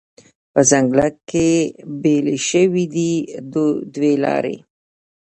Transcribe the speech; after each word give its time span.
په 0.53 0.61
ځنګله 0.69 1.07
کې 1.29 1.49
بیلې 2.01 2.37
شوې 2.49 2.85
دي 2.95 3.11
دوې 3.93 4.13
لارې 4.23 4.55